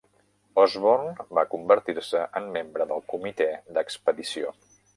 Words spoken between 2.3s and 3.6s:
en membre del comitè